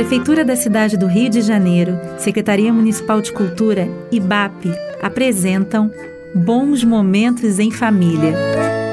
Prefeitura 0.00 0.46
da 0.46 0.56
cidade 0.56 0.96
do 0.96 1.06
Rio 1.06 1.28
de 1.28 1.42
Janeiro, 1.42 2.00
Secretaria 2.16 2.72
Municipal 2.72 3.20
de 3.20 3.30
Cultura 3.34 3.86
e 4.10 4.18
BAP 4.18 4.64
apresentam 5.02 5.90
Bons 6.34 6.82
Momentos 6.82 7.58
em 7.58 7.70
Família. 7.70 8.34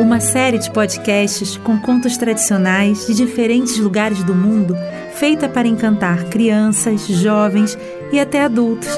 Uma 0.01 0.19
série 0.19 0.59
de 0.59 0.69
podcasts 0.69 1.55
com 1.55 1.79
contos 1.79 2.17
tradicionais 2.17 3.07
de 3.07 3.13
diferentes 3.13 3.79
lugares 3.79 4.21
do 4.21 4.35
mundo, 4.35 4.75
feita 5.13 5.47
para 5.47 5.65
encantar 5.65 6.25
crianças, 6.25 7.07
jovens 7.07 7.77
e 8.11 8.19
até 8.19 8.43
adultos. 8.43 8.89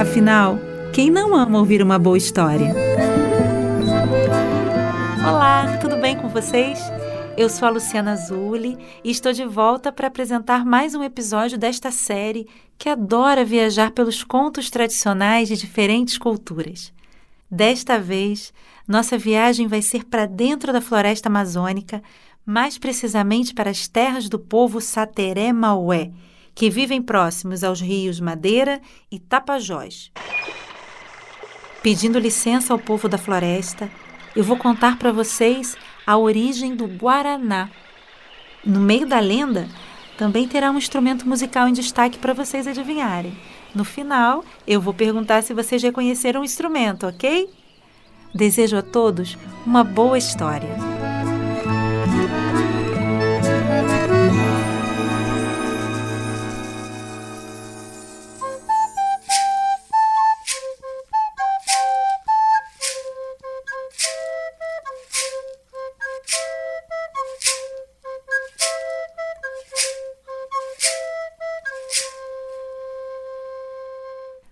Afinal, 0.00 0.58
quem 0.94 1.10
não 1.10 1.36
ama 1.36 1.58
ouvir 1.58 1.82
uma 1.82 1.98
boa 1.98 2.16
história? 2.16 2.74
Olá, 5.28 5.76
tudo 5.78 5.98
bem 5.98 6.16
com 6.16 6.30
vocês? 6.30 6.78
Eu 7.38 7.48
sou 7.48 7.68
a 7.68 7.70
Luciana 7.70 8.16
Zulli 8.16 8.76
e 9.04 9.12
estou 9.12 9.32
de 9.32 9.44
volta 9.44 9.92
para 9.92 10.08
apresentar 10.08 10.64
mais 10.64 10.96
um 10.96 11.04
episódio 11.04 11.56
desta 11.56 11.92
série 11.92 12.48
que 12.76 12.88
adora 12.88 13.44
viajar 13.44 13.92
pelos 13.92 14.24
contos 14.24 14.70
tradicionais 14.70 15.46
de 15.46 15.56
diferentes 15.56 16.18
culturas. 16.18 16.92
Desta 17.48 17.96
vez, 17.96 18.52
nossa 18.88 19.16
viagem 19.16 19.68
vai 19.68 19.80
ser 19.82 20.04
para 20.06 20.26
dentro 20.26 20.72
da 20.72 20.80
floresta 20.80 21.28
amazônica, 21.28 22.02
mais 22.44 22.76
precisamente 22.76 23.54
para 23.54 23.70
as 23.70 23.86
terras 23.86 24.28
do 24.28 24.40
povo 24.40 24.80
Sateré 24.80 25.52
Maué, 25.52 26.10
que 26.56 26.68
vivem 26.68 27.00
próximos 27.00 27.62
aos 27.62 27.80
rios 27.80 28.18
Madeira 28.18 28.80
e 29.12 29.20
Tapajós. 29.20 30.10
Pedindo 31.84 32.18
licença 32.18 32.72
ao 32.72 32.80
povo 32.80 33.08
da 33.08 33.16
floresta, 33.16 33.88
eu 34.34 34.42
vou 34.42 34.56
contar 34.56 34.98
para 34.98 35.12
vocês 35.12 35.76
a 36.08 36.16
origem 36.16 36.74
do 36.74 36.86
Guaraná. 36.86 37.68
No 38.64 38.80
meio 38.80 39.06
da 39.06 39.20
lenda, 39.20 39.68
também 40.16 40.48
terá 40.48 40.70
um 40.70 40.78
instrumento 40.78 41.28
musical 41.28 41.68
em 41.68 41.72
destaque 41.74 42.16
para 42.16 42.32
vocês 42.32 42.66
adivinharem. 42.66 43.36
No 43.74 43.84
final, 43.84 44.42
eu 44.66 44.80
vou 44.80 44.94
perguntar 44.94 45.42
se 45.42 45.52
vocês 45.52 45.82
reconheceram 45.82 46.40
o 46.40 46.44
instrumento, 46.44 47.06
ok? 47.06 47.50
Desejo 48.34 48.78
a 48.78 48.82
todos 48.82 49.36
uma 49.66 49.84
boa 49.84 50.16
história. 50.16 50.74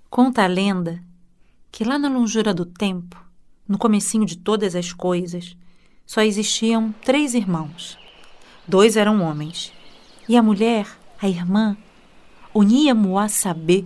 Conta 0.09 0.45
a 0.45 0.47
lenda 0.47 1.03
que 1.71 1.85
lá 1.85 1.99
na 1.99 2.09
longura 2.09 2.55
do 2.55 2.65
tempo, 2.65 3.23
no 3.69 3.77
comecinho 3.77 4.25
de 4.25 4.39
todas 4.39 4.75
as 4.75 4.93
coisas, 4.93 5.57
só 6.07 6.23
existiam 6.23 6.95
três 7.05 7.35
irmãos. 7.35 7.99
Dois 8.67 8.97
eram 8.97 9.21
homens, 9.21 9.73
e 10.29 10.37
a 10.37 10.43
mulher, 10.43 10.87
a 11.21 11.29
irmã, 11.29 11.77
Unia 12.55 12.95
Muasabê, 12.95 13.85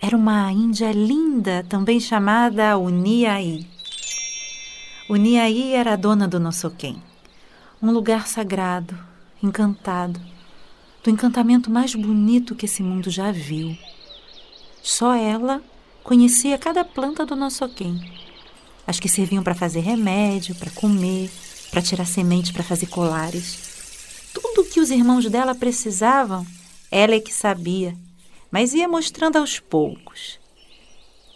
era 0.00 0.16
uma 0.16 0.52
índia 0.52 0.92
linda, 0.92 1.64
também 1.68 1.98
chamada 1.98 2.76
Uniaí. 2.76 3.66
Uniaí 5.08 5.72
era 5.72 5.94
a 5.94 5.96
dona 5.96 6.28
do 6.28 6.38
Nossoquém, 6.38 7.02
um 7.82 7.90
lugar 7.90 8.28
sagrado, 8.28 8.96
encantado, 9.42 10.20
do 11.02 11.10
encantamento 11.10 11.70
mais 11.70 11.94
bonito 11.94 12.54
que 12.54 12.66
esse 12.66 12.82
mundo 12.82 13.10
já 13.10 13.32
viu. 13.32 13.76
Só 14.82 15.14
ela 15.14 15.62
conhecia 16.02 16.58
cada 16.58 16.84
planta 16.84 17.24
do 17.24 17.36
nosso 17.36 17.68
quem. 17.68 18.12
As 18.84 18.98
que 18.98 19.08
serviam 19.08 19.42
para 19.42 19.54
fazer 19.54 19.80
remédio, 19.80 20.56
para 20.56 20.70
comer, 20.72 21.30
para 21.70 21.80
tirar 21.80 22.04
semente 22.04 22.52
para 22.52 22.64
fazer 22.64 22.86
colares. 22.86 24.28
Tudo 24.34 24.62
o 24.62 24.64
que 24.64 24.80
os 24.80 24.90
irmãos 24.90 25.28
dela 25.30 25.54
precisavam, 25.54 26.44
ela 26.90 27.14
é 27.14 27.20
que 27.20 27.32
sabia, 27.32 27.96
mas 28.50 28.74
ia 28.74 28.88
mostrando 28.88 29.36
aos 29.36 29.60
poucos. 29.60 30.40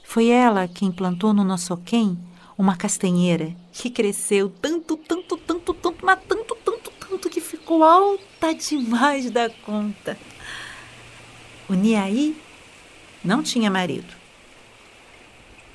Foi 0.04 0.28
ela 0.28 0.66
quem 0.68 0.90
plantou 0.90 1.32
no 1.32 1.44
nosso 1.44 1.76
quem 1.78 2.18
uma 2.58 2.76
castanheira 2.76 3.54
que 3.72 3.90
cresceu 3.90 4.48
tanto, 4.48 4.96
tanto, 4.96 5.36
tanto, 5.36 5.72
tanto, 5.74 6.04
mas 6.04 6.18
tanto, 6.26 6.56
tanto, 6.64 6.90
tanto 6.98 7.30
que 7.30 7.40
ficou 7.40 7.84
alta 7.84 8.54
demais 8.54 9.30
da 9.30 9.48
conta. 9.48 10.18
O 11.68 11.74
Niaí 11.74 12.36
não 13.26 13.42
tinha 13.42 13.70
marido. 13.70 14.14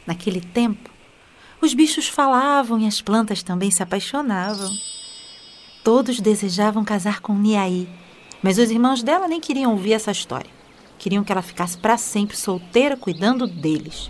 Naquele 0.07 0.41
tempo, 0.41 0.89
os 1.61 1.73
bichos 1.73 2.07
falavam 2.07 2.79
e 2.79 2.87
as 2.87 3.01
plantas 3.01 3.43
também 3.43 3.69
se 3.69 3.83
apaixonavam. 3.83 4.75
Todos 5.83 6.19
desejavam 6.19 6.83
casar 6.83 7.19
com 7.21 7.33
Niaí, 7.33 7.87
mas 8.41 8.57
os 8.57 8.71
irmãos 8.71 9.03
dela 9.03 9.27
nem 9.27 9.39
queriam 9.39 9.71
ouvir 9.71 9.93
essa 9.93 10.11
história. 10.11 10.49
Queriam 10.97 11.23
que 11.23 11.31
ela 11.31 11.41
ficasse 11.41 11.77
para 11.77 11.97
sempre 11.97 12.37
solteira 12.37 12.95
cuidando 12.95 13.47
deles. 13.47 14.09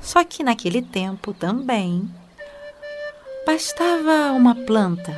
Só 0.00 0.22
que 0.24 0.42
naquele 0.42 0.82
tempo 0.82 1.32
também 1.32 2.10
bastava 3.46 4.32
uma 4.32 4.54
planta, 4.54 5.14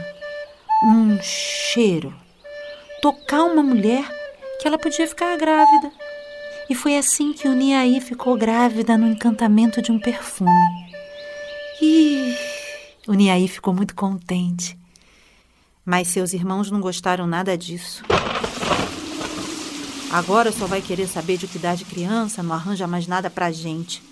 um 0.85 1.21
cheiro, 1.23 2.15
tocar 3.01 3.45
uma 3.45 3.63
mulher 3.63 4.05
que 4.61 4.67
ela 4.67 4.79
podia 4.79 5.07
ficar 5.07 5.37
grávida. 5.37 5.93
E 6.69 6.75
foi 6.75 6.97
assim 6.97 7.33
que 7.33 7.47
o 7.47 7.53
Niaí 7.53 8.01
ficou 8.01 8.37
grávida 8.37 8.99
no 8.99 9.07
encantamento 9.07 9.81
de 9.81 9.93
um 9.93 10.01
perfume. 10.01 10.51
E 11.81 12.35
o 13.07 13.15
Niaí 13.15 13.47
ficou 13.47 13.73
muito 13.73 13.95
contente. 13.95 14.77
Mas 15.85 16.09
seus 16.09 16.33
irmãos 16.33 16.71
não 16.71 16.81
gostaram 16.81 17.27
nada 17.27 17.57
disso. 17.57 18.03
Agora 20.11 20.51
só 20.51 20.67
vai 20.67 20.83
querer 20.83 21.07
saber 21.07 21.37
de 21.37 21.47
que 21.47 21.59
idade 21.59 21.85
criança, 21.85 22.43
não 22.43 22.55
arranja 22.55 22.87
mais 22.87 23.07
nada 23.07 23.31
pra 23.31 23.53
gente. 23.53 24.03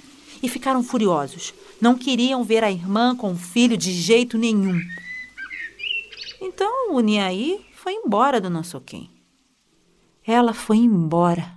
E 0.41 0.49
ficaram 0.49 0.83
furiosos. 0.83 1.53
Não 1.81 1.97
queriam 1.97 2.45
ver 2.45 2.63
a 2.63 2.71
irmã 2.71 3.17
com 3.17 3.33
o 3.33 3.37
filho 3.37 3.77
de 3.77 3.91
jeito 3.93 4.39
nenhum. 4.39 4.81
Então 6.41 6.93
o 6.95 7.01
Niaí 7.01 7.65
foi 7.75 7.95
embora 7.95 8.41
do 8.41 8.49
nosso 8.49 8.81
quem. 8.81 9.11
Ela 10.25 10.53
foi 10.53 10.77
embora. 10.77 11.54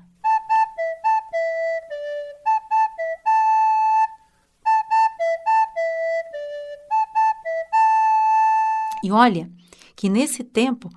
E 9.03 9.11
olha 9.11 9.49
que 9.95 10.09
nesse 10.09 10.43
tempo, 10.43 10.89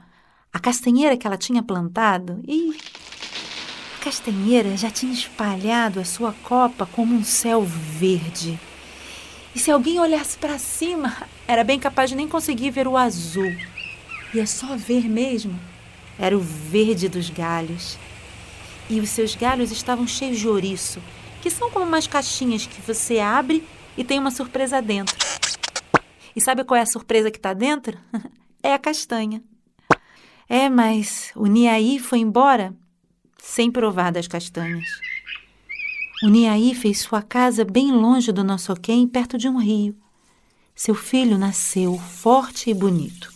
a 0.53 0.59
castanheira 0.59 1.17
que 1.17 1.27
ela 1.27 1.37
tinha 1.37 1.63
plantado, 1.63 2.41
e 2.47 2.77
a 3.99 4.05
castanheira 4.05 4.77
já 4.77 4.91
tinha 4.91 5.13
espalhado 5.13 6.01
a 6.01 6.05
sua 6.05 6.33
copa 6.43 6.87
como 6.87 7.15
um 7.15 7.25
céu 7.25 7.63
verde. 7.63 8.59
E 9.55 9.59
se 9.59 9.71
alguém 9.71 9.99
olhasse 9.99 10.39
para 10.39 10.59
cima, 10.59 11.17
era 11.47 11.65
bem 11.65 11.79
capaz 11.79 12.11
de 12.11 12.17
nem 12.17 12.29
conseguir 12.29 12.71
ver 12.71 12.87
o 12.87 12.97
azul. 12.97 13.53
Ia 14.33 14.47
só 14.47 14.77
ver 14.77 15.09
mesmo. 15.09 15.59
Era 16.19 16.37
o 16.37 16.41
verde 16.41 17.09
dos 17.09 17.31
galhos. 17.31 17.99
E 18.89 19.01
os 19.01 19.09
seus 19.09 19.35
galhos 19.35 19.73
estavam 19.73 20.07
cheios 20.07 20.39
de 20.39 20.49
ouriço, 20.49 21.03
que 21.43 21.51
são 21.51 21.71
como 21.71 21.85
umas 21.85 22.07
caixinhas 22.07 22.67
que 22.67 22.81
você 22.81 23.19
abre 23.19 23.67
e 23.97 24.05
tem 24.05 24.19
uma 24.19 24.31
surpresa 24.31 24.81
dentro. 24.81 25.17
E 26.35 26.41
sabe 26.41 26.65
qual 26.65 26.79
é 26.79 26.83
a 26.83 26.87
surpresa 26.87 27.31
que 27.31 27.39
está 27.39 27.53
dentro? 27.53 27.99
é 28.63 28.73
a 28.73 28.79
castanha. 28.79 29.43
É, 30.49 30.69
mas 30.69 31.31
o 31.35 31.47
Niaí 31.47 31.99
foi 31.99 32.19
embora 32.19 32.75
sem 33.39 33.71
provar 33.71 34.13
das 34.13 34.27
castanhas. 34.27 34.87
O 36.23 36.29
Niaí 36.29 36.75
fez 36.75 37.01
sua 37.01 37.23
casa 37.23 37.65
bem 37.65 37.93
longe 37.93 38.33
do 38.33 38.45
nosso 38.45 38.75
quem, 38.77 39.07
perto 39.07 39.39
de 39.39 39.49
um 39.49 39.59
rio. 39.59 39.97
Seu 40.75 40.95
filho 40.95 41.39
nasceu 41.39 41.99
forte 41.99 42.71
e 42.71 42.75
bonito. 42.75 43.33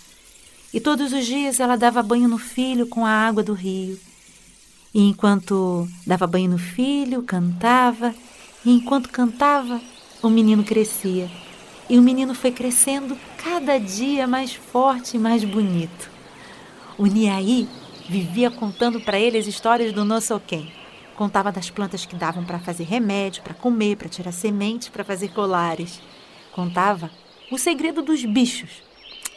E 0.73 0.81
todos 0.81 1.13
os 1.13 1.25
dias 1.25 1.61
ela 1.61 1.77
dava 1.77 2.03
banho 2.03 2.29
no 2.29 2.39
filho 2.39 2.87
com 2.87 3.07
a 3.07 3.11
água 3.11 3.43
do 3.43 3.55
rio. 3.55 3.99
E 4.93 5.01
enquanto 5.01 5.89
dava 6.07 6.27
banho 6.27 6.51
no 6.51 6.59
filho, 6.59 7.23
cantava, 7.23 8.15
e 8.65 8.71
enquanto 8.71 9.09
cantava, 9.09 9.81
o 10.23 10.29
menino 10.29 10.65
crescia 10.65 11.31
e 11.89 11.99
o 11.99 12.03
menino 12.03 12.35
foi 12.35 12.51
crescendo 12.51 13.17
cada 13.43 13.79
dia 13.79 14.27
mais 14.27 14.55
forte 14.55 15.17
e 15.17 15.21
mais 15.21 15.45
bonito. 15.45 16.11
O 16.97 17.07
Niaí 17.07 17.69
vivia 18.09 18.51
contando 18.51 19.01
para 19.01 19.19
ele 19.19 19.39
as 19.39 19.47
histórias 19.47 19.93
do 19.93 20.05
Nossoquém. 20.05 20.73
Contava 21.17 21.53
das 21.53 21.71
plantas 21.71 22.05
que 22.05 22.17
davam 22.17 22.45
para 22.45 22.59
fazer 22.59 22.85
remédio, 22.85 23.43
para 23.43 23.55
comer, 23.55 23.97
para 23.97 24.09
tirar 24.09 24.33
sementes, 24.33 24.89
para 24.89 25.05
fazer 25.05 25.29
colares. 25.29 26.01
Contava 26.53 27.11
o 27.51 27.59
segredo 27.59 28.03
dos 28.03 28.25
bichos. 28.25 28.83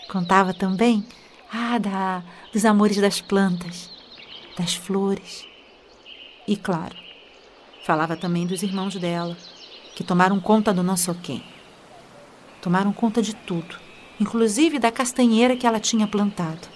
Contava 0.09 0.53
também 0.53 1.05
ah, 1.51 1.77
da, 1.77 2.23
dos 2.51 2.65
amores 2.65 2.97
das 2.97 3.21
plantas. 3.21 3.89
das 4.57 4.73
flores. 4.73 5.45
E, 6.47 6.55
claro, 6.55 6.95
falava 7.85 8.15
também 8.15 8.47
dos 8.47 8.63
irmãos 8.63 8.95
dela, 8.95 9.37
que 9.95 10.03
tomaram 10.03 10.39
conta 10.39 10.73
do 10.73 10.81
nosso 10.81 11.13
quem. 11.15 11.43
Tomaram 12.61 12.91
conta 12.91 13.21
de 13.21 13.35
tudo, 13.35 13.75
inclusive 14.19 14.79
da 14.79 14.91
castanheira 14.91 15.55
que 15.55 15.67
ela 15.67 15.79
tinha 15.79 16.07
plantado. 16.07 16.67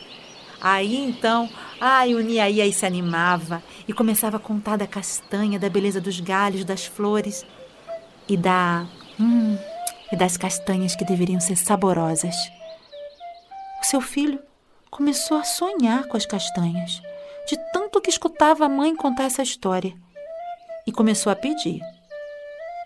Aí 0.61 0.95
então, 0.95 1.49
ai, 1.79 2.13
o 2.13 2.21
Niaí 2.21 2.61
aí 2.61 2.71
se 2.71 2.85
animava 2.85 3.63
e 3.87 3.93
começava 3.93 4.37
a 4.37 4.39
contar 4.39 4.77
da 4.77 4.85
castanha, 4.85 5.57
da 5.57 5.69
beleza 5.69 5.99
dos 5.99 6.19
galhos, 6.19 6.63
das 6.63 6.85
flores 6.85 7.43
e 8.29 8.37
da. 8.37 8.85
Hum, 9.19 9.57
e 10.11 10.15
das 10.15 10.37
castanhas 10.37 10.95
que 10.95 11.05
deveriam 11.05 11.39
ser 11.39 11.55
saborosas. 11.55 12.35
O 13.81 13.85
seu 13.85 14.01
filho 14.01 14.39
começou 14.89 15.37
a 15.37 15.43
sonhar 15.43 16.03
com 16.07 16.17
as 16.17 16.25
castanhas, 16.25 17.01
de 17.47 17.57
tanto 17.71 18.01
que 18.01 18.09
escutava 18.09 18.65
a 18.65 18.69
mãe 18.69 18.95
contar 18.95 19.23
essa 19.23 19.41
história. 19.41 19.93
E 20.85 20.91
começou 20.91 21.31
a 21.31 21.35
pedir: 21.35 21.81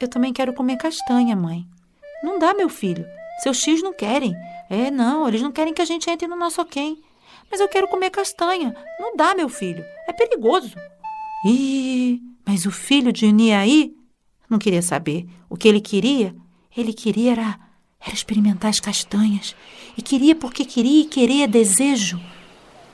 Eu 0.02 0.08
também 0.08 0.32
quero 0.32 0.54
comer 0.54 0.78
castanha, 0.78 1.36
mãe. 1.36 1.68
Não 2.26 2.40
dá, 2.40 2.56
meu 2.56 2.68
filho. 2.68 3.06
Seus 3.44 3.62
tios 3.62 3.84
não 3.84 3.94
querem. 3.94 4.36
É, 4.68 4.90
não, 4.90 5.28
eles 5.28 5.44
não 5.44 5.52
querem 5.52 5.76
que 5.76 5.82
a 5.82 5.86
gente 5.86 6.10
entre 6.10 6.28
no 6.28 6.36
nosso 6.36 6.66
quem. 6.66 7.00
Mas 7.52 7.60
eu 7.60 7.68
quero 7.68 7.88
comer 7.88 8.10
castanha. 8.10 8.76
Não 9.00 9.16
dá, 9.16 9.36
meu 9.36 9.48
filho. 9.48 9.86
É 10.08 10.12
perigoso. 10.12 10.76
Ih, 11.46 12.20
mas 12.44 12.66
o 12.66 12.72
filho 12.72 13.14
de 13.14 13.28
Uniaí 13.28 13.96
não 14.50 14.58
queria 14.58 14.82
saber. 14.82 15.28
O 15.48 15.56
que 15.56 15.68
ele 15.68 15.80
queria, 15.80 16.36
ele 16.76 16.94
queria 16.94 17.34
era, 17.34 17.60
era 18.02 18.16
experimentar 18.16 18.72
as 18.72 18.80
castanhas. 18.80 19.56
E 19.96 20.02
queria 20.02 20.36
porque 20.36 20.66
queria 20.66 21.04
e 21.04 21.06
querer 21.06 21.44
é 21.44 21.48
desejo. 21.48 22.20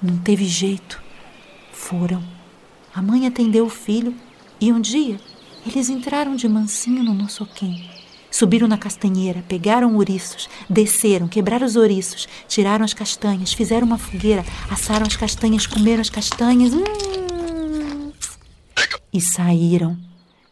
Não 0.01 0.17
teve 0.17 0.43
jeito. 0.43 1.01
Foram. 1.71 2.21
A 2.93 3.01
mãe 3.01 3.25
atendeu 3.25 3.65
o 3.65 3.69
filho 3.69 4.13
e 4.59 4.73
um 4.73 4.81
dia 4.81 5.17
eles 5.65 5.87
entraram 5.87 6.35
de 6.35 6.49
mansinho 6.49 7.01
no 7.01 7.13
nosso 7.13 7.45
quem. 7.45 8.00
Subiram 8.31 8.67
na 8.67 8.77
castanheira, 8.77 9.43
pegaram 9.47 9.93
ouriços, 9.95 10.49
desceram, 10.69 11.27
quebraram 11.27 11.67
os 11.67 11.75
ouriços, 11.75 12.27
tiraram 12.47 12.85
as 12.85 12.93
castanhas, 12.93 13.51
fizeram 13.51 13.85
uma 13.85 13.97
fogueira, 13.97 14.45
assaram 14.71 15.05
as 15.05 15.17
castanhas, 15.17 15.67
comeram 15.67 15.99
as 15.99 16.09
castanhas. 16.09 16.73
Hum, 16.73 18.11
e 19.13 19.19
saíram 19.19 19.97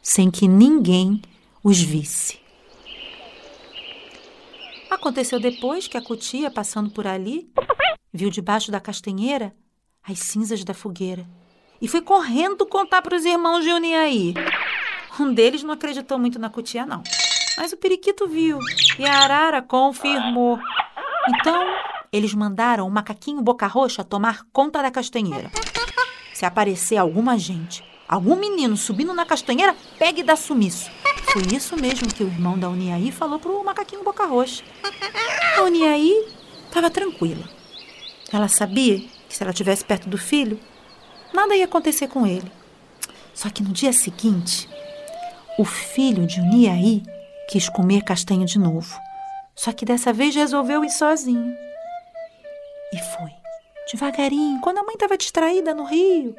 sem 0.02 0.30
que 0.30 0.48
ninguém 0.48 1.22
os 1.64 1.80
visse. 1.80 2.38
Aconteceu 4.90 5.40
depois 5.40 5.88
que 5.88 5.98
a 5.98 6.02
cutia, 6.02 6.52
passando 6.52 6.90
por 6.90 7.08
ali, 7.08 7.50
viu 8.12 8.30
debaixo 8.30 8.72
da 8.72 8.80
castanheira 8.80 9.56
as 10.04 10.20
cinzas 10.20 10.64
da 10.64 10.74
fogueira 10.74 11.26
e 11.82 11.88
foi 11.88 12.02
correndo 12.02 12.66
contar 12.66 13.02
para 13.02 13.16
os 13.16 13.24
irmãos 13.24 13.64
de 13.64 13.72
Uniaí. 13.72 14.34
Um 15.20 15.34
deles 15.34 15.64
não 15.64 15.74
acreditou 15.74 16.18
muito 16.18 16.40
na 16.40 16.50
cutia, 16.50 16.86
não. 16.86 17.04
Mas 17.60 17.74
o 17.74 17.78
periquito 17.78 18.26
viu 18.26 18.58
e 18.98 19.06
a 19.06 19.20
arara 19.20 19.62
confirmou. 19.62 20.58
Então, 21.28 21.62
eles 22.10 22.34
mandaram 22.34 22.88
o 22.88 22.90
macaquinho 22.90 23.42
boca 23.42 23.68
roxa 23.68 24.02
tomar 24.02 24.46
conta 24.54 24.82
da 24.82 24.90
castanheira. 24.90 25.52
Se 26.34 26.46
aparecer 26.46 26.96
alguma 26.96 27.38
gente, 27.38 27.84
algum 28.08 28.38
menino 28.38 28.78
subindo 28.78 29.14
na 29.14 29.26
castanheira, 29.26 29.76
pegue 29.98 30.22
e 30.22 30.24
dá 30.24 30.38
sumiço. 30.38 30.90
Foi 31.34 31.42
isso 31.54 31.76
mesmo 31.76 32.08
que 32.08 32.24
o 32.24 32.28
irmão 32.28 32.58
da 32.58 32.70
Uniaí 32.70 33.12
falou 33.12 33.38
pro 33.38 33.62
macaquinho 33.62 34.06
boca 34.06 34.26
roxa. 34.26 34.64
A 35.58 35.64
Uniaí 35.64 36.28
estava 36.66 36.90
tranquila. 36.90 37.44
Ela 38.32 38.48
sabia 38.48 39.00
que 39.28 39.36
se 39.36 39.44
ela 39.44 39.52
estivesse 39.52 39.84
perto 39.84 40.08
do 40.08 40.18
filho, 40.18 40.58
nada 41.34 41.58
ia 41.58 41.66
acontecer 41.66 42.08
com 42.08 42.26
ele. 42.26 42.50
Só 43.34 43.50
que 43.50 43.62
no 43.62 43.74
dia 43.74 43.92
seguinte, 43.92 44.70
o 45.58 45.66
filho 45.66 46.26
de 46.26 46.40
Uniaí 46.40 47.04
Quis 47.50 47.68
comer 47.68 48.04
castanho 48.04 48.46
de 48.46 48.60
novo. 48.60 48.96
Só 49.56 49.74
que 49.74 49.84
dessa 49.84 50.14
vez 50.14 50.36
resolveu 50.36 50.86
ir 50.86 50.92
sozinho. 50.92 51.52
E 52.94 52.98
foi, 53.00 53.32
devagarinho, 53.92 54.62
quando 54.62 54.78
a 54.78 54.84
mãe 54.84 54.94
estava 54.94 55.18
distraída 55.18 55.74
no 55.74 55.84
rio. 55.84 56.36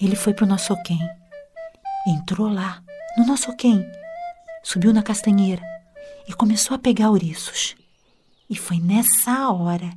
Ele 0.00 0.16
foi 0.16 0.32
para 0.32 0.46
o 0.46 0.48
nosso 0.48 0.74
quem. 0.82 0.98
Entrou 2.06 2.48
lá, 2.48 2.82
no 3.18 3.26
nosso 3.26 3.54
quem. 3.54 3.86
Subiu 4.62 4.94
na 4.94 5.02
castanheira 5.02 5.62
e 6.26 6.32
começou 6.32 6.74
a 6.74 6.78
pegar 6.78 7.10
ouriços. 7.10 7.76
E 8.48 8.56
foi 8.56 8.80
nessa 8.80 9.50
hora 9.50 9.90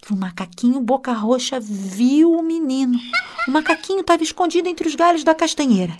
que 0.00 0.10
o 0.10 0.16
macaquinho 0.16 0.80
boca 0.80 1.12
roxa 1.12 1.60
viu 1.60 2.32
o 2.32 2.42
menino. 2.42 2.98
O 3.46 3.50
macaquinho 3.50 4.00
estava 4.00 4.22
escondido 4.22 4.70
entre 4.70 4.88
os 4.88 4.94
galhos 4.94 5.22
da 5.22 5.34
castanheira. 5.34 5.94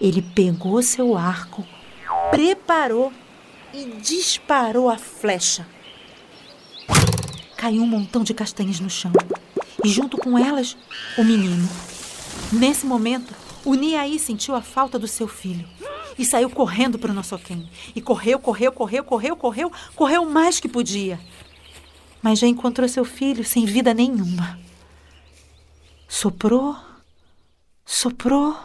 Ele 0.00 0.22
pegou 0.22 0.80
seu 0.80 1.16
arco 1.16 1.66
preparou 2.34 3.12
e 3.72 3.84
disparou 4.00 4.90
a 4.90 4.98
flecha. 4.98 5.64
Caiu 7.56 7.82
um 7.82 7.86
montão 7.86 8.24
de 8.24 8.34
castanhas 8.34 8.80
no 8.80 8.90
chão 8.90 9.12
e, 9.84 9.88
junto 9.88 10.18
com 10.18 10.36
elas, 10.36 10.76
o 11.16 11.22
menino. 11.22 11.68
Nesse 12.52 12.86
momento, 12.86 13.32
o 13.64 13.74
Niaí 13.74 14.18
sentiu 14.18 14.56
a 14.56 14.60
falta 14.60 14.98
do 14.98 15.06
seu 15.06 15.28
filho 15.28 15.66
e 16.18 16.24
saiu 16.24 16.50
correndo 16.50 16.98
para 16.98 17.12
o 17.12 17.14
Nossoquém. 17.14 17.70
E 17.94 18.02
correu, 18.02 18.40
correu, 18.40 18.72
correu, 18.72 19.04
correu, 19.04 19.36
correu, 19.36 19.72
correu 19.94 20.28
mais 20.28 20.58
que 20.58 20.68
podia. 20.68 21.20
Mas 22.20 22.40
já 22.40 22.48
encontrou 22.48 22.88
seu 22.88 23.04
filho 23.04 23.44
sem 23.44 23.64
vida 23.64 23.94
nenhuma. 23.94 24.58
Soprou, 26.08 26.76
soprou, 27.84 28.58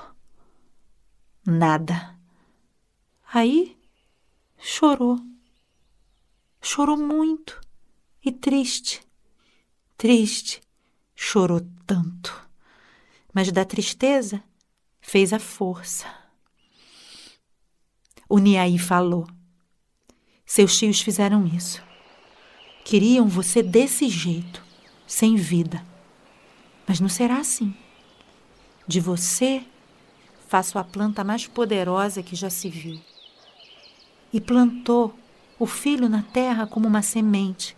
nada. 1.46 2.19
Aí 3.32 3.78
chorou. 4.58 5.20
Chorou 6.60 6.98
muito 6.98 7.62
e 8.26 8.32
triste. 8.32 9.02
Triste, 9.96 10.62
chorou 11.16 11.62
tanto. 11.86 12.50
Mas 13.32 13.52
da 13.52 13.64
tristeza 13.64 14.44
fez 15.00 15.32
a 15.32 15.38
força. 15.38 16.08
O 18.28 18.40
Niaí 18.40 18.80
falou: 18.80 19.28
Seus 20.44 20.76
tios 20.76 21.00
fizeram 21.00 21.46
isso. 21.46 21.84
Queriam 22.84 23.28
você 23.28 23.62
desse 23.62 24.10
jeito, 24.10 24.66
sem 25.06 25.36
vida. 25.36 25.86
Mas 26.88 27.00
não 27.00 27.08
será 27.08 27.38
assim. 27.38 27.78
De 28.88 29.00
você 29.00 29.64
faço 30.48 30.80
a 30.80 30.84
planta 30.84 31.24
mais 31.24 31.46
poderosa 31.46 32.24
que 32.24 32.36
já 32.36 32.50
se 32.50 32.68
viu 32.70 33.00
e 34.34 34.40
plantou 34.40 35.14
o 35.58 35.66
filho 35.66 36.08
na 36.08 36.24
terra 36.24 36.66
como 36.66 36.88
uma 36.88 37.02
semente, 37.02 37.76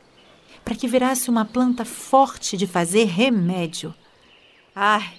para 0.63 0.75
que 0.75 0.87
virasse 0.87 1.29
uma 1.29 1.45
planta 1.45 1.83
forte 1.83 2.55
de 2.55 2.67
fazer 2.67 3.05
remédio. 3.05 3.93
Ai, 4.75 5.13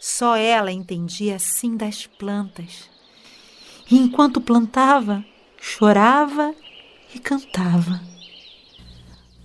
só 0.00 0.36
ela 0.36 0.72
entendia 0.72 1.36
assim 1.36 1.76
das 1.76 2.06
plantas. 2.06 2.88
E 3.90 3.96
enquanto 3.98 4.40
plantava, 4.40 5.24
chorava 5.60 6.54
e 7.14 7.18
cantava. 7.18 8.00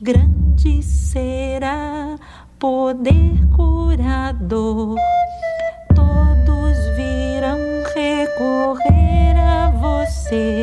Grande 0.02 0.82
será 0.84 2.18
poder 2.60 3.46
curador, 3.56 4.96
todos 5.96 6.78
virão 6.96 7.58
recorrer 7.96 9.38
a 9.38 9.70
você 9.70 10.63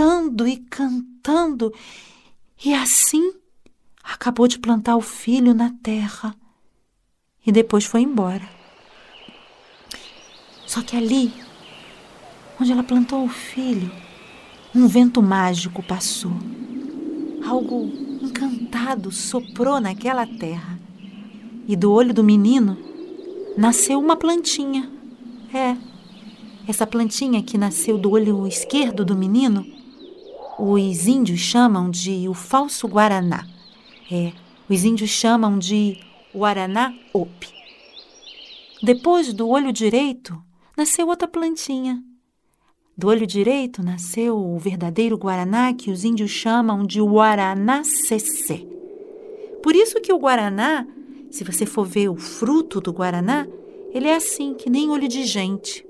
cantando 0.00 0.48
e 0.48 0.56
cantando, 0.56 1.74
e 2.64 2.72
assim 2.72 3.34
acabou 4.02 4.48
de 4.48 4.58
plantar 4.58 4.96
o 4.96 5.02
filho 5.02 5.52
na 5.52 5.74
terra 5.82 6.34
e 7.46 7.52
depois 7.52 7.84
foi 7.84 8.00
embora. 8.00 8.48
Só 10.66 10.80
que 10.80 10.96
ali, 10.96 11.30
onde 12.58 12.72
ela 12.72 12.82
plantou 12.82 13.24
o 13.24 13.28
filho, 13.28 13.92
um 14.74 14.86
vento 14.86 15.22
mágico 15.22 15.82
passou. 15.82 16.32
Algo 17.46 17.92
encantado 18.22 19.12
soprou 19.12 19.80
naquela 19.80 20.26
terra. 20.26 20.78
E 21.68 21.76
do 21.76 21.92
olho 21.92 22.14
do 22.14 22.24
menino 22.24 22.78
nasceu 23.54 24.00
uma 24.00 24.16
plantinha. 24.16 24.90
É, 25.52 25.76
essa 26.66 26.86
plantinha 26.86 27.42
que 27.42 27.58
nasceu 27.58 27.98
do 27.98 28.12
olho 28.12 28.46
esquerdo 28.46 29.04
do 29.04 29.16
menino, 29.16 29.79
os 30.60 31.06
índios 31.06 31.40
chamam 31.40 31.90
de 31.90 32.28
o 32.28 32.34
falso 32.34 32.86
guaraná. 32.86 33.46
É, 34.10 34.32
os 34.68 34.84
índios 34.84 35.10
chamam 35.10 35.58
de 35.58 35.98
Guaraná-Ope. 36.34 37.48
Depois 38.82 39.32
do 39.32 39.48
olho 39.48 39.72
direito, 39.72 40.40
nasceu 40.76 41.08
outra 41.08 41.26
plantinha. 41.26 42.02
Do 42.96 43.08
olho 43.08 43.26
direito 43.26 43.82
nasceu 43.82 44.36
o 44.36 44.58
verdadeiro 44.58 45.16
Guaraná 45.16 45.72
que 45.72 45.90
os 45.90 46.04
índios 46.04 46.30
chamam 46.30 46.84
de 46.84 47.00
Guaraná-Cecé. 47.00 48.66
Por 49.62 49.74
isso 49.74 50.00
que 50.00 50.12
o 50.12 50.18
Guaraná, 50.18 50.86
se 51.30 51.44
você 51.44 51.64
for 51.64 51.86
ver 51.86 52.08
o 52.08 52.16
fruto 52.16 52.80
do 52.80 52.92
Guaraná, 52.92 53.46
ele 53.92 54.08
é 54.08 54.16
assim, 54.16 54.54
que 54.54 54.68
nem 54.68 54.90
olho 54.90 55.08
de 55.08 55.24
gente. 55.24 55.86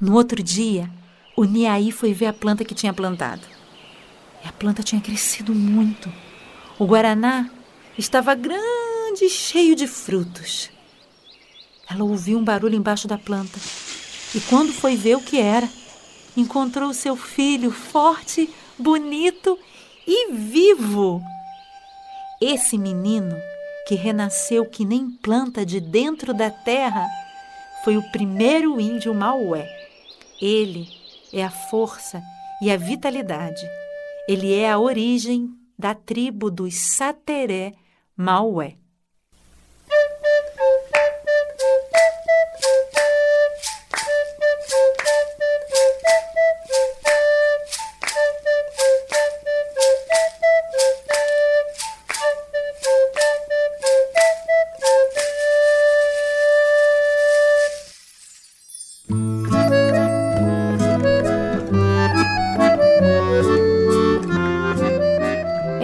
No 0.00 0.14
outro 0.14 0.42
dia, 0.42 0.90
o 1.42 1.44
Niaí 1.44 1.90
foi 1.90 2.14
ver 2.14 2.26
a 2.26 2.32
planta 2.32 2.64
que 2.64 2.72
tinha 2.72 2.94
plantado. 2.94 3.42
E 4.44 4.48
a 4.48 4.52
planta 4.52 4.80
tinha 4.80 5.00
crescido 5.00 5.52
muito. 5.52 6.08
O 6.78 6.86
Guaraná 6.86 7.50
estava 7.98 8.32
grande 8.36 9.24
e 9.24 9.28
cheio 9.28 9.74
de 9.74 9.88
frutos. 9.88 10.70
Ela 11.90 12.04
ouviu 12.04 12.38
um 12.38 12.44
barulho 12.44 12.76
embaixo 12.76 13.08
da 13.08 13.18
planta 13.18 13.58
e, 14.32 14.40
quando 14.42 14.72
foi 14.72 14.94
ver 14.94 15.16
o 15.16 15.20
que 15.20 15.40
era, 15.40 15.68
encontrou 16.36 16.94
seu 16.94 17.16
filho 17.16 17.72
forte, 17.72 18.48
bonito 18.78 19.58
e 20.06 20.32
vivo. 20.32 21.20
Esse 22.40 22.78
menino, 22.78 23.36
que 23.88 23.96
renasceu 23.96 24.64
que 24.64 24.84
nem 24.84 25.10
planta 25.10 25.66
de 25.66 25.80
dentro 25.80 26.32
da 26.32 26.50
terra, 26.50 27.04
foi 27.82 27.96
o 27.96 28.12
primeiro 28.12 28.80
índio 28.80 29.12
Maué. 29.12 29.66
Ele 30.40 31.01
é 31.32 31.42
a 31.42 31.50
força 31.50 32.22
e 32.60 32.70
a 32.70 32.76
vitalidade. 32.76 33.66
Ele 34.28 34.54
é 34.54 34.70
a 34.70 34.78
origem 34.78 35.50
da 35.78 35.94
tribo 35.94 36.50
dos 36.50 36.74
Sateré 36.74 37.72
Maué. 38.16 38.76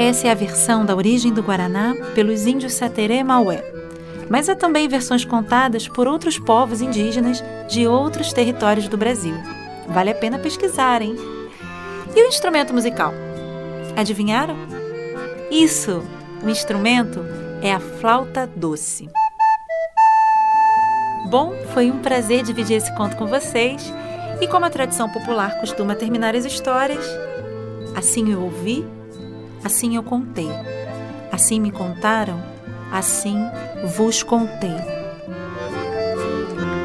Essa 0.08 0.28
é 0.28 0.30
a 0.30 0.34
versão 0.34 0.86
da 0.86 0.96
origem 0.96 1.34
do 1.34 1.42
Guaraná 1.42 1.94
pelos 2.14 2.46
índios 2.46 2.72
Sateré 2.72 3.22
Maué. 3.22 3.62
Mas 4.30 4.48
há 4.48 4.56
também 4.56 4.88
versões 4.88 5.22
contadas 5.22 5.86
por 5.86 6.08
outros 6.08 6.38
povos 6.38 6.80
indígenas 6.80 7.44
de 7.68 7.86
outros 7.86 8.32
territórios 8.32 8.88
do 8.88 8.96
Brasil. 8.96 9.34
Vale 9.86 10.08
a 10.08 10.14
pena 10.14 10.38
pesquisar, 10.38 11.02
hein? 11.02 11.14
E 12.16 12.22
o 12.22 12.26
instrumento 12.26 12.72
musical? 12.72 13.12
Adivinharam? 13.98 14.56
Isso! 15.50 16.02
O 16.42 16.48
instrumento 16.48 17.20
é 17.60 17.74
a 17.74 17.78
flauta 17.78 18.46
doce. 18.46 19.10
Bom, 21.28 21.52
foi 21.74 21.90
um 21.90 21.98
prazer 21.98 22.42
dividir 22.42 22.78
esse 22.78 22.96
conto 22.96 23.14
com 23.14 23.26
vocês. 23.26 23.92
E 24.40 24.48
como 24.48 24.64
a 24.64 24.70
tradição 24.70 25.10
popular 25.10 25.60
costuma 25.60 25.94
terminar 25.94 26.34
as 26.34 26.46
histórias, 26.46 27.04
assim 27.94 28.32
eu 28.32 28.40
ouvi 28.40 28.86
assim 29.64 29.96
eu 29.96 30.02
contei. 30.02 30.48
Assim 31.30 31.60
me 31.60 31.70
contaram, 31.70 32.42
assim 32.92 33.38
vos 33.96 34.22
contei. 34.22 34.76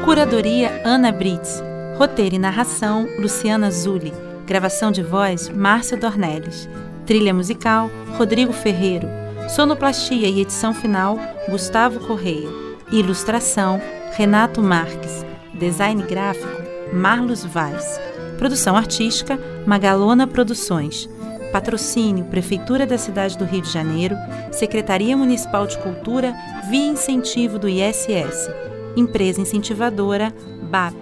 Curadoria 0.04 0.82
Ana 0.84 1.10
Brits. 1.10 1.62
Roteiro 1.96 2.34
e 2.34 2.38
narração 2.38 3.08
Luciana 3.18 3.70
Zulli. 3.70 4.12
Gravação 4.46 4.92
de 4.92 5.02
voz 5.02 5.48
Márcia 5.48 5.96
Dornelles. 5.96 6.68
Trilha 7.06 7.32
musical 7.32 7.90
Rodrigo 8.18 8.52
Ferreiro. 8.52 9.08
Sonoplastia 9.48 10.28
e 10.28 10.40
edição 10.40 10.74
final 10.74 11.18
Gustavo 11.48 12.00
Correia. 12.00 12.48
Ilustração 12.92 13.80
Renato 14.12 14.62
Marques. 14.62 15.24
Design 15.54 16.02
gráfico 16.02 16.62
Marlos 16.92 17.44
Vaz. 17.44 17.98
Produção 18.36 18.76
artística 18.76 19.38
Magalona 19.66 20.26
Produções. 20.26 21.08
Patrocínio 21.54 22.24
Prefeitura 22.24 22.84
da 22.84 22.98
Cidade 22.98 23.38
do 23.38 23.44
Rio 23.44 23.62
de 23.62 23.70
Janeiro, 23.70 24.16
Secretaria 24.50 25.16
Municipal 25.16 25.68
de 25.68 25.78
Cultura, 25.78 26.34
via 26.68 26.88
incentivo 26.88 27.60
do 27.60 27.68
ISS. 27.68 28.50
Empresa 28.96 29.40
incentivadora 29.40 30.34
BAP. 30.68 30.96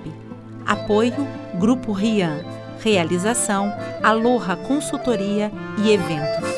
Apoio 0.66 1.26
Grupo 1.58 1.92
Rian. 1.92 2.44
Realização 2.80 3.72
Aloha 4.02 4.54
Consultoria 4.54 5.50
e 5.78 5.90
Eventos. 5.90 6.51